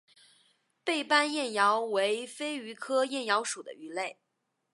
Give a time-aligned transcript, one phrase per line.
[0.83, 4.17] 背斑燕鳐为飞鱼科燕鳐属的鱼类。